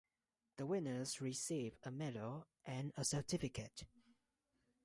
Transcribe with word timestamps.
The 0.57 0.65
winners 0.65 1.21
receive 1.21 1.77
a 1.83 1.91
medal 1.91 2.47
and 2.65 2.91
a 2.97 3.05
certificate. 3.05 3.83